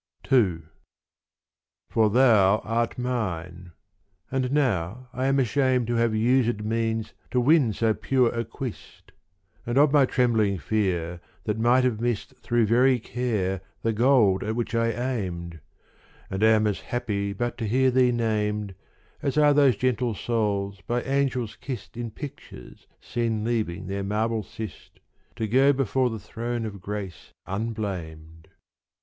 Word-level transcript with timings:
II 0.31 0.61
For 1.91 2.09
thou 2.09 2.57
art 2.63 2.97
mine. 2.97 3.71
And 4.31 4.51
now 4.51 5.09
I 5.13 5.27
am 5.27 5.37
ashamed 5.37 5.85
To 5.85 5.93
have 5.97 6.09
us^d 6.11 6.63
means 6.63 7.13
to 7.29 7.39
win 7.39 7.71
so 7.71 7.93
pure 7.93 8.31
acquist 8.31 9.11
And 9.63 9.77
of 9.77 9.93
my 9.93 10.07
trembling 10.07 10.57
fear 10.57 11.21
that 11.43 11.59
might 11.59 11.83
have 11.83 12.01
missed 12.01 12.35
Through 12.39 12.65
very 12.65 12.97
care 12.97 13.61
the 13.83 13.93
gold 13.93 14.43
at 14.43 14.55
which 14.55 14.73
I 14.73 14.87
aimed: 14.89 15.59
And 16.31 16.41
am 16.41 16.65
as 16.65 16.79
happy 16.81 17.31
but 17.31 17.55
to 17.59 17.67
hear 17.67 17.91
thee 17.91 18.11
named, 18.11 18.73
As 19.21 19.37
are 19.37 19.53
those 19.53 19.75
gentle 19.75 20.15
souls 20.15 20.81
by 20.87 21.03
angels 21.03 21.55
kissed 21.55 21.95
In 21.95 22.09
pictures 22.09 22.87
seen 23.01 23.43
leaving 23.43 23.85
their 23.85 24.03
marble 24.03 24.41
cist 24.41 24.99
To 25.35 25.47
go 25.47 25.71
before 25.71 26.09
the 26.09 26.17
throne 26.17 26.65
of 26.65 26.81
grace 26.81 27.33
unblamed. 27.45 28.47